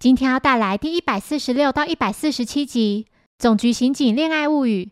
[0.00, 3.04] 今天要带来第一百四十六到一百四十七集
[3.38, 4.84] 《总局刑警恋爱物语》，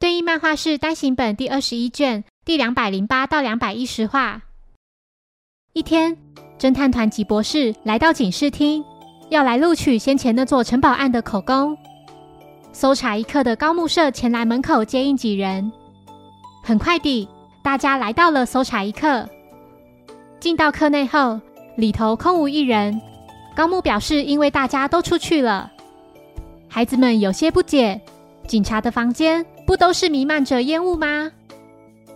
[0.00, 4.42] 对应漫画是单行本第二十一卷第两百零八到两百一十话。
[5.72, 6.16] 一天，
[6.58, 8.84] 侦探团吉博士来到警视厅，
[9.30, 11.78] 要来录取先前那座城堡案的口供。
[12.72, 15.70] 搜查一课的高木社前来门口接应几人。
[16.64, 17.28] 很快地，
[17.62, 19.28] 大家来到了搜查一课。
[20.40, 21.40] 进到课内后，
[21.76, 23.00] 里头空无一人。
[23.56, 25.72] 高木表示，因为大家都出去了，
[26.68, 27.98] 孩子们有些不解。
[28.46, 31.32] 警察的房间不都是弥漫着烟雾吗？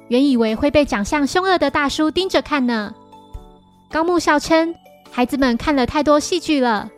[0.09, 2.95] 原以为会被长相凶恶的大叔盯着看呢。
[3.91, 4.75] 高木笑称，
[5.11, 6.91] 孩子们看了太多戏剧了。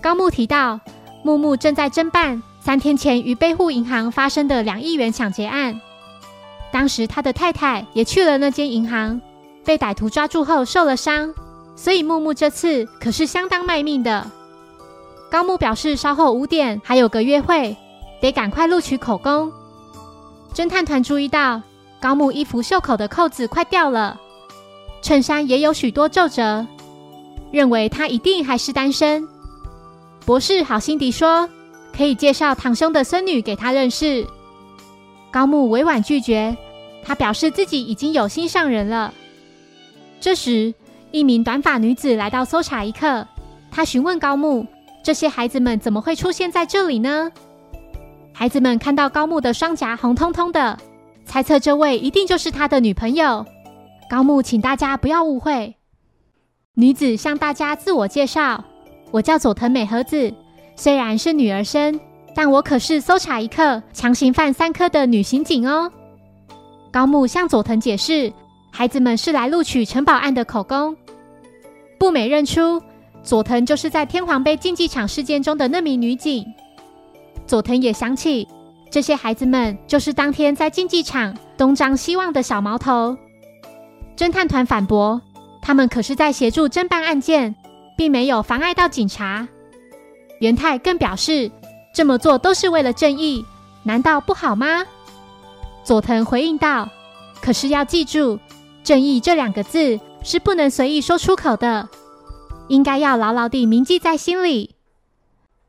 [0.00, 0.78] 高木提到，
[1.24, 5.78] 木木正在侦办三天前于贝户银行发生的两亿元抢劫案，
[6.70, 9.20] 当时他的太太也去了那间银行，
[9.64, 11.34] 被歹徒抓住后受了伤。
[11.74, 14.30] 所以木木这次可是相当卖命的。
[15.30, 17.74] 高木表示，稍后五点还有个约会，
[18.20, 19.50] 得赶快录取口供。
[20.54, 21.62] 侦探团注意到
[22.00, 24.20] 高木衣服袖口的扣子快掉了，
[25.00, 26.66] 衬衫也有许多皱褶，
[27.50, 29.26] 认为他一定还是单身。
[30.26, 31.48] 博士好心地说，
[31.96, 34.26] 可以介绍堂兄的孙女给他认识。
[35.30, 36.54] 高木委婉拒绝，
[37.02, 39.12] 他表示自己已经有心上人了。
[40.20, 40.74] 这时。
[41.12, 43.26] 一名短发女子来到搜查一课，
[43.70, 44.66] 她询问高木
[45.04, 47.30] ：“这些孩子们怎么会出现在这里呢？”
[48.32, 50.78] 孩子们看到高木的双颊红彤彤的，
[51.26, 53.44] 猜测这位一定就是他的女朋友。
[54.08, 55.76] 高木请大家不要误会。
[56.74, 58.64] 女子向大家自我介绍
[59.12, 60.32] ：“我叫佐藤美和子，
[60.76, 62.00] 虽然是女儿身，
[62.34, 65.92] 但我可是搜查一课强行犯三科的女刑警哦。”
[66.90, 68.32] 高木向佐藤解释。
[68.74, 70.96] 孩子们是来录取城堡案的口供，
[72.02, 72.82] 步美认出
[73.22, 76.44] 佐藤就是在天皇杯竞技场事件中的那名女警。
[77.46, 78.48] 佐藤也想起
[78.90, 83.16] 这些孩子们就是当天在竞技场东张西望的小毛头。
[84.16, 85.22] 侦探团反驳，
[85.62, 87.54] 他们可是在协助侦办案件，
[87.96, 89.46] 并没有妨碍到警察。
[90.40, 91.48] 元太更表示，
[91.94, 93.46] 这么做都是为了正义，
[93.84, 94.84] 难道不好吗？
[95.84, 96.88] 佐藤回应道
[97.40, 98.40] ：“可是要记住。”
[98.82, 101.88] 正义这两个字是不能随意说出口的，
[102.68, 104.74] 应该要牢牢地铭记在心里。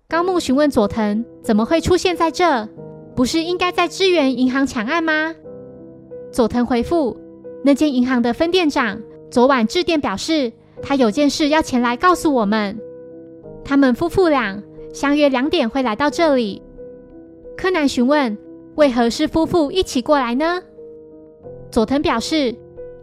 [0.07, 2.67] 高木询问佐藤怎么会出现在这，
[3.15, 5.33] 不是应该在支援银行抢案吗？
[6.31, 7.17] 佐藤回复：
[7.63, 12.79] 那间银行的分店长昨晚致电表示，他有件事要前来告诉我们。
[13.65, 14.61] 他们夫妇俩
[14.93, 16.61] 相约两点会来到这里。
[17.57, 18.37] 柯南询问：
[18.75, 20.61] 为何是夫妇一起过来呢？
[21.71, 22.55] 佐藤表示。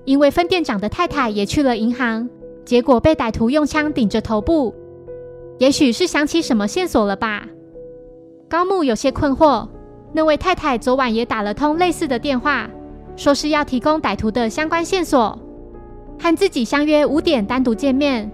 [0.05, 2.29] 因为分店长的太太也去了银行，
[2.65, 4.75] 结果被歹徒用枪顶着头部，
[5.59, 7.47] 也许是想起什么线索了吧。
[8.49, 9.69] 高木有些困惑，
[10.13, 12.69] 那位太太昨晚也打了通类似的电话，
[13.15, 15.39] 说是要提供歹徒的相关线索，
[16.19, 18.31] 和自己相约五点单独见面。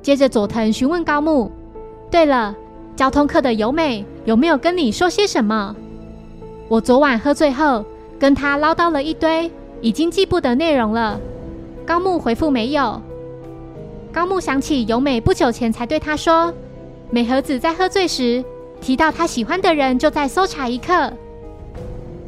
[0.00, 1.50] 接着佐藤询问高木
[2.10, 2.54] ：“对了，
[2.94, 5.74] 交通课的由美有没有跟你说些什么？
[6.68, 7.84] 我昨晚喝醉后
[8.18, 9.50] 跟他唠叨了一堆。”
[9.80, 11.20] 已经记不得内容了。
[11.86, 13.00] 高木回复没有。
[14.12, 16.52] 高木想起由美不久前才对他说，
[17.10, 18.44] 美和子在喝醉时
[18.80, 21.12] 提到他喜欢的人就在搜查一刻。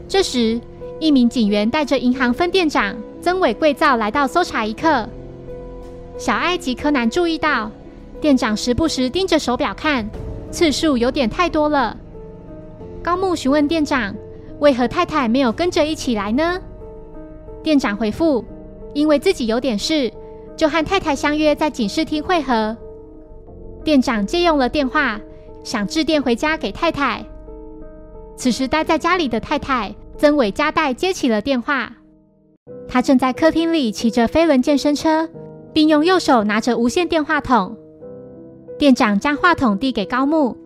[0.08, 0.60] 这时，
[0.98, 5.08] 一名警员带着银行分店长曾伟贵造来到搜查一刻。
[6.18, 7.70] 小爱及柯南注意到，
[8.20, 10.08] 店长时不时盯着手表看，
[10.50, 11.96] 次数有点太多了。
[13.02, 14.14] 高木询问店长，
[14.58, 16.60] 为何太太没有跟着一起来呢？
[17.62, 18.44] 店长回复
[18.94, 20.12] ：“因为自己有点事，
[20.56, 22.76] 就和太太相约在警视厅会合。”
[23.84, 25.20] 店长借用了电话，
[25.62, 27.24] 想致电回家给太太。
[28.36, 31.92] 此时待在家里的太太曾伟加代接起了电话，
[32.88, 35.28] 他正在客厅里骑着飞轮健身车，
[35.72, 37.76] 并用右手拿着无线电话筒。
[38.78, 40.56] 店长将话筒递给高木，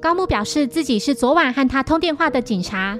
[0.00, 2.98] 高木表示自己是昨晚和他通电话的警察。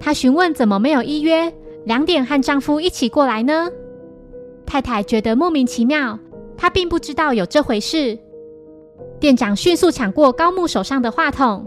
[0.00, 1.52] 他询问怎么没有依约。
[1.84, 3.70] 两点和丈夫一起过来呢？
[4.66, 6.18] 太太觉得莫名其妙，
[6.56, 8.18] 她并不知道有这回事。
[9.18, 11.66] 店长迅速抢过高木手上的话筒，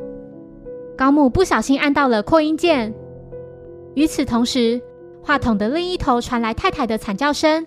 [0.95, 2.93] 高木不小心按到了扩音键。
[3.95, 4.79] 与此同时，
[5.21, 7.65] 话筒的另一头传来太太的惨叫声，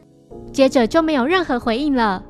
[0.52, 2.24] 接着就没有任何回应了。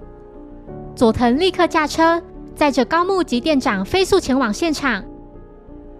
[0.96, 2.22] 佐藤立刻驾车
[2.54, 5.04] 载着高木及店长飞速前往现场。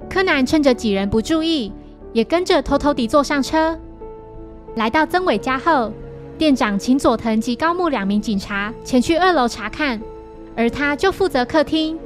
[0.09, 1.73] 柯南趁着几人不注意，
[2.13, 3.79] 也跟着偷偷地坐上车。
[4.77, 5.93] 来到曾伟家后，
[6.37, 10.01] 店长请佐藤及高木两名警察前去二楼查看，
[10.57, 11.97] 而他就负责客厅。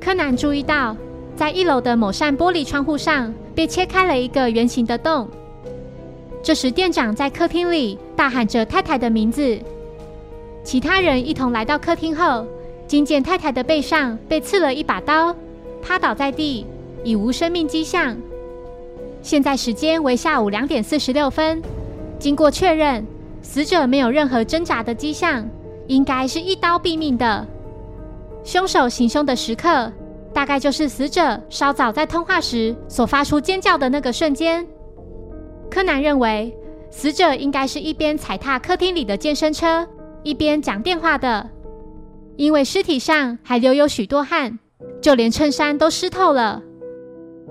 [0.00, 0.96] 柯南注意到，
[1.36, 5.28] 在一楼的某扇玻璃窗户上被切开了一个圆形的洞。
[6.42, 9.58] 这时，店长在客厅里大喊着太太的名字。
[10.64, 12.44] 其他人一同来到客厅后，
[12.88, 15.36] 惊见太太的背上被刺了一把刀，
[15.80, 16.66] 趴倒在地，
[17.04, 18.16] 已无生命迹象。
[19.22, 21.62] 现在时间为下午两点四十六分。
[22.18, 23.06] 经过确认，
[23.42, 25.48] 死者没有任何挣扎的迹象，
[25.86, 27.46] 应该是一刀毙命的。
[28.44, 29.92] 凶手行凶的时刻，
[30.32, 34.66] 大概就是死者稍早在通话时所发出尖叫的那个瞬间。
[35.70, 36.56] 柯南认为，
[36.90, 39.86] 死者应该是一边踩踏客厅里的健身车，
[40.22, 41.48] 一边讲电话的，
[42.36, 44.58] 因为尸体上还留有许多汗，
[45.00, 46.62] 就连衬衫都湿透了。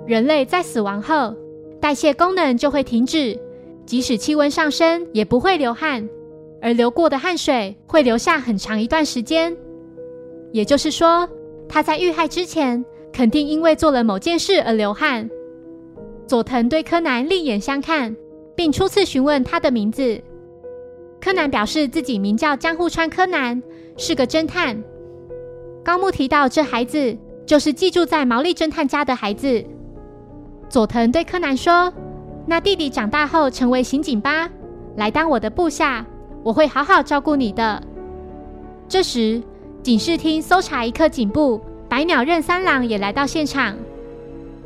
[0.06, 1.36] 人类在死亡后，
[1.79, 3.37] 代谢功能就会停止。
[3.85, 6.07] 即使气温上升，也不会流汗，
[6.61, 9.55] 而流过的汗水会留下很长一段时间。
[10.51, 11.27] 也就是说，
[11.67, 15.27] 他在遇害之前肯定因为做了某件事而流汗。
[16.27, 18.15] 佐藤对柯南另眼相看，
[18.55, 20.21] 并初次询问他的名字。
[21.19, 23.61] 柯南表示自己名叫江户川柯南，
[23.97, 24.79] 是个侦探。
[25.83, 29.65] 高木提到这孩子就是寄住在毛利侦探家的孩子。
[30.69, 31.92] 佐藤对柯南说。
[32.45, 34.50] 那弟弟长大后成为刑警吧，
[34.95, 36.04] 来当我的部下，
[36.42, 37.83] 我会好好照顾你的。
[38.88, 39.39] 这时，
[39.83, 43.75] 警视厅搜查一课警部百鸟任三郎也来到现场。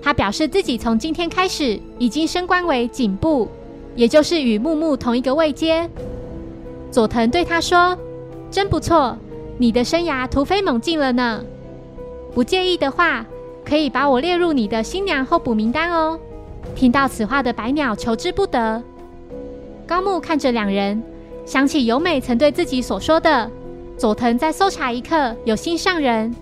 [0.02, 3.50] 他表示自己从今天开始已经升官为警部，
[3.96, 5.90] 也就是与木木同一个位阶。
[6.90, 7.98] 佐藤对他说
[8.50, 9.18] ：“真不错，
[9.58, 11.44] 你的生涯突飞猛进了呢。
[12.34, 13.26] 不介意的话，
[13.66, 16.20] 可以把我列入你的新娘候补名单哦。”
[16.76, 18.82] 听到此话的白鸟求之不得。
[19.86, 21.02] 高木看着两人，
[21.46, 23.50] 想起由美曾对自己所说的
[23.98, 26.34] ：“佐藤在搜查一刻有心上人。”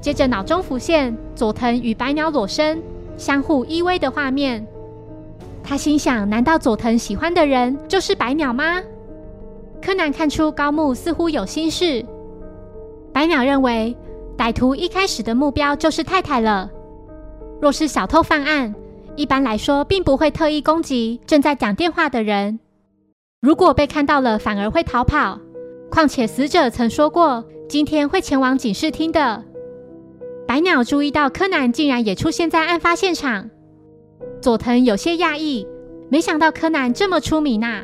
[0.00, 2.82] 接着脑中浮现佐藤与白鸟裸身
[3.16, 4.66] 相互依偎的画面。
[5.62, 8.80] 他心想：难道佐藤喜欢的人就是白鸟吗？
[9.82, 12.04] 柯南看出高木似乎有心事。
[13.12, 13.96] 白鸟认为
[14.40, 16.70] 歹徒一开始的目标就是太太了。
[17.60, 18.74] 若是小偷犯案，
[19.14, 22.58] 一般来说，并不会特意攻击正在讲电话的人。
[23.42, 25.38] 如果被看到了，反而会逃跑。
[25.90, 29.44] 况且死者曾说过，今天会前往警视厅的。
[30.48, 33.50] 白鸟注意到柯南竟然也出现在案发现场，
[34.40, 35.68] 佐藤有些讶异，
[36.08, 37.82] 没想到柯南这么出名呐。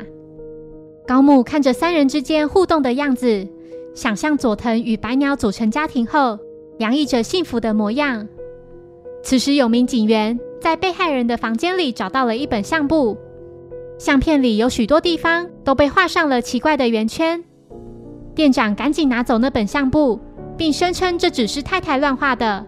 [1.05, 3.47] 高木看着三人之间互动的样子，
[3.93, 6.39] 想象佐藤与白鸟组成家庭后，
[6.79, 8.27] 洋溢着幸福的模样。
[9.23, 10.39] 此时有名警员。
[10.59, 13.15] 在被害人的房间里找到了一本相簿，
[13.99, 17.43] 相片里有许多地方都被画上了奇怪的圆圈。
[18.33, 20.19] 店长赶紧拿走那本相簿，
[20.57, 22.65] 并声称这只是太太乱画的。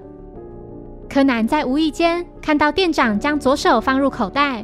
[1.09, 4.63] 柯南在无意间看到店长将左手放入口袋，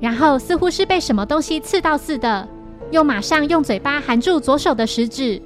[0.00, 2.46] 然后似乎是被什么东西刺到似的，
[2.90, 5.40] 又马上用嘴巴含住左手的食指。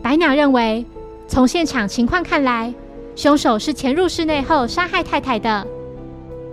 [0.00, 0.86] 白鸟认为，
[1.32, 2.74] 从现场情况看来。
[3.16, 5.66] 凶手是潜入室内后杀害太太的，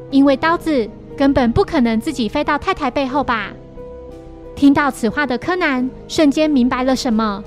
[0.10, 3.52] 因为刀子根本不可能自己飞到太太背后吧？
[4.56, 7.44] 听到此话的柯南瞬间明白了什么。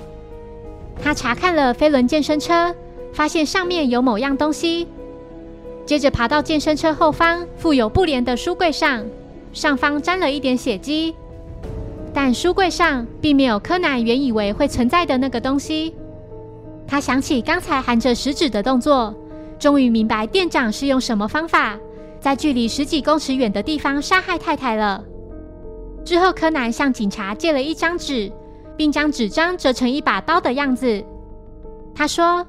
[1.01, 2.75] 他查看了飞轮健身车，
[3.13, 4.87] 发现上面有某样东西。
[5.87, 9.03] 接着爬到健身车后方附有布帘的书柜上，
[9.53, 11.15] 上方沾了一点血迹，
[12.13, 15.95] 但书柜上并没有柯南原以为会存在的那个东西。
[16.87, 19.13] 他想起刚才含着食指的动作，
[19.57, 21.77] 终于明白店长是用什么方法
[22.19, 25.03] 在距离十几公尺远的地方杀害太太了。
[26.05, 28.31] 之后，柯南向警察借了一张纸，
[28.75, 31.03] 并将纸张折成一把刀的样子。
[31.95, 32.45] 他说：“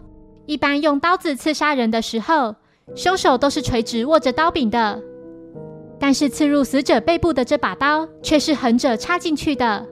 [0.47, 2.55] 一般用刀子刺杀人的时候，
[2.95, 5.01] 凶手都是垂直握着刀柄的，
[6.01, 9.87] 但是刺入死者背部的这把刀却是横着插进去的。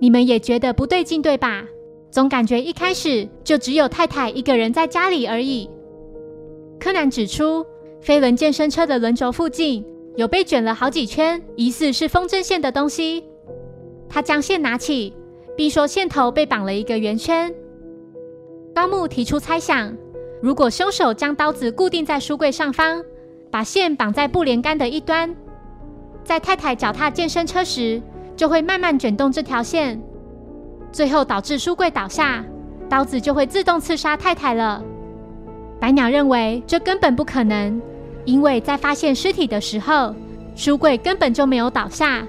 [0.00, 1.64] 你们也觉得不对劲，对吧？”
[2.10, 5.70] 总感觉一开始就只有太太一个人在家里而已。
[6.78, 7.64] 柯南指出，
[8.00, 9.84] 飞轮健身车的轮轴附近
[10.16, 13.24] 有被卷了好几圈，疑似是风筝线的东西。
[14.08, 15.14] 他将线拿起，
[15.56, 17.54] 并说线头被绑了一个圆圈。
[18.74, 19.96] 高木提出猜想：
[20.42, 23.04] 如果凶手将刀子固定在书柜上方，
[23.52, 25.32] 把线绑在布帘杆的一端，
[26.24, 28.02] 在太太脚踏健身车时，
[28.34, 30.02] 就会慢慢卷动这条线。
[30.92, 32.44] 最后导致书柜倒下，
[32.88, 34.82] 刀子就会自动刺杀太太了。
[35.78, 37.80] 白鸟认为这根本不可能，
[38.24, 40.14] 因为在发现尸体的时候，
[40.54, 42.26] 书柜根本就没有倒下。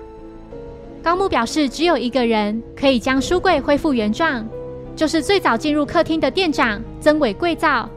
[1.04, 4.48] 高木表示，只有一个人可以将书柜恢复原状，
[4.96, 7.90] 就是最早进入客厅的店长曾伟贵造。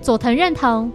[0.00, 0.90] 佐藤认同，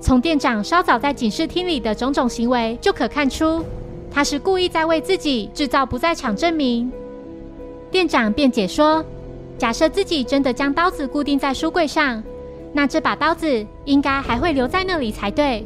[0.00, 3.64] 从店长稍早在警视厅里的种种行为就可看出，
[4.10, 6.90] 他是故意在为自己制造不在场证明。
[7.94, 9.04] 店长辩解说，
[9.56, 12.20] 假设自己真的将刀子固定在书柜上，
[12.72, 15.64] 那这把刀子应该还会留在那里才对。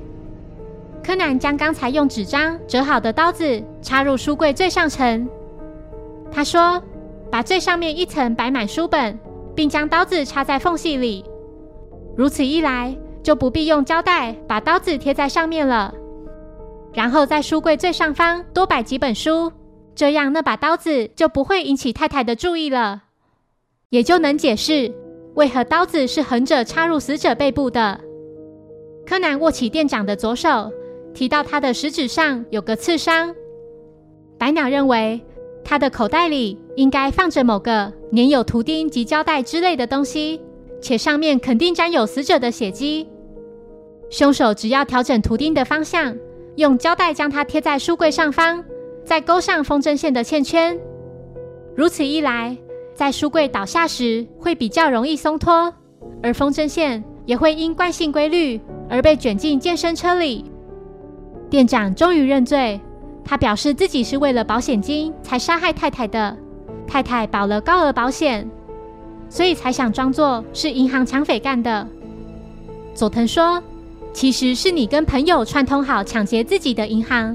[1.02, 5.26] 柯南将刚才用纸张折好的刀子插入书柜最上层。
[6.30, 6.82] 他说
[7.32, 9.18] ：“把最上面一层摆满书本，
[9.54, 11.24] 并将刀子插在缝隙里。
[12.14, 15.94] 如此一来，就不必用胶带把刀子贴在上面了。
[16.92, 19.50] 然后在书柜最上方多摆几本书，
[19.98, 23.02] 这样那把刀子就不会引起太太的注意了，
[23.90, 24.94] 也就能解释
[25.34, 28.00] 为何刀子是横着插入死者背部的。”
[29.04, 30.70] 柯南握起店长的左手。
[31.14, 33.34] 提到他的食指上有个刺伤，
[34.38, 35.20] 白鸟认为
[35.64, 40.40] 他的口袋里应该放着某个粘有图钉及胶带之类的东西，
[40.80, 43.08] 且上面肯定沾有死者的血迹。
[44.10, 46.16] 凶手只要调整图钉的方向，
[46.54, 48.62] 用胶带将它贴在书柜上方，
[49.08, 50.78] 再勾上风筝线的线圈。
[51.74, 52.54] 如此一来，
[52.94, 55.72] 在书柜倒下时会比较容易松脱，
[56.22, 60.44] 而风筝线也会因惯性规律而被卷进健身车里。
[61.48, 62.78] 店长终于认罪，
[63.24, 66.36] 他表示自己是为了保险金才杀害太太的。
[66.86, 68.46] 太太保了高额保险，
[69.30, 71.88] 所以才想装作是银行抢匪干的。
[72.92, 73.62] 佐藤说
[74.12, 77.34] ：“其实是你跟朋友串通好抢劫自己的银行。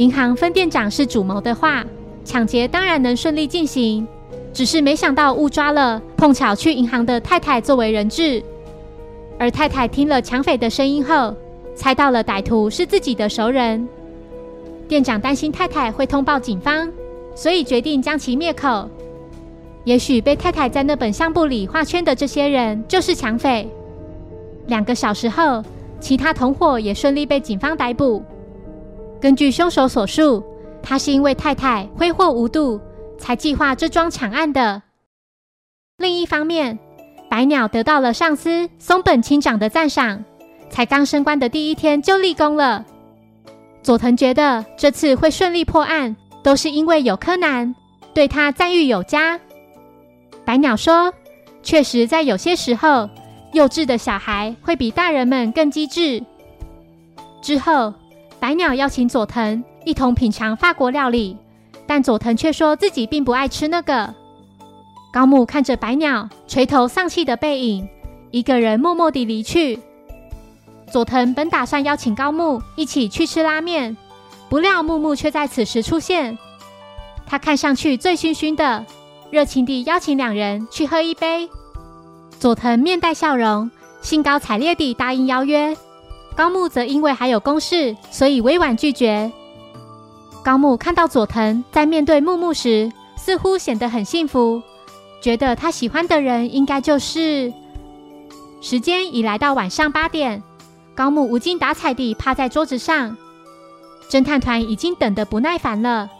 [0.00, 1.84] 银行分店长是主谋的话，
[2.24, 4.08] 抢劫当然能顺利进行。
[4.50, 8.42] 只是没想到误抓了碰巧去银行的太太作为人质，
[9.38, 11.36] 而太太听了抢匪的声音后。”
[11.76, 13.86] 猜到了歹徒是自己的熟人，
[14.88, 16.90] 店长担心太太会通报警方，
[17.34, 18.88] 所以决定将其灭口。
[19.84, 23.68] 也许被太太在那本相簿里画圈的这些人就是抢匪。
[24.66, 25.62] 两个小时后，
[26.00, 28.22] 其他同伙也顺利被警方逮捕。
[29.20, 30.42] 根据凶手所述，
[30.82, 32.80] 他是因为太太挥霍无度，
[33.18, 34.82] 才计划这桩抢案的。
[35.98, 36.78] 另一方面，
[37.28, 40.24] 白鸟得到了上司松本清长的赞赏。
[40.70, 42.86] 才刚升官的第一天就立功了。
[43.82, 47.74] 佐藤觉得这次会顺利破案，都是因为有柯南，
[48.14, 49.38] 对他赞誉有加。
[50.44, 51.12] 白鸟说
[51.60, 53.10] ：“确实，在有些时候，
[53.52, 56.22] 幼稚的小孩会比大人们更机智。”
[57.42, 57.92] 之后，
[58.40, 61.36] 白鸟邀请佐藤一同品尝法国料理，
[61.86, 64.14] 但佐藤却说自己并不爱吃那个。
[65.12, 67.86] 高木看着白鸟垂头丧气的背影，
[68.30, 69.78] 一个人默默地离去。
[70.90, 73.96] 佐藤本打算邀请高木一起去吃拉面，
[74.48, 76.38] 不料木木却在此时出现。
[77.26, 78.84] 他看上去醉醺醺的，
[79.30, 81.48] 热情地邀请两人去喝一杯。
[82.38, 83.70] 佐藤面带笑容，
[84.00, 85.76] 兴高采烈地答应邀约。
[86.36, 89.30] 高木则因为还有公事，所以委婉拒绝。
[90.42, 94.62] 高木看到佐藤在面对木木时，似乎显得很幸福，
[95.20, 97.52] 觉得他喜欢的人应该就是……
[98.62, 100.42] 时间已来到晚上八点。
[100.94, 103.16] 高木无精打采地趴在桌子上，
[104.10, 106.10] 侦探团已经等得不耐烦了。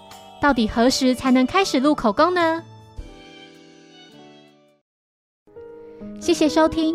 [0.40, 2.62] 到底何时才能开始录口供呢？
[6.18, 6.94] 谢谢收听，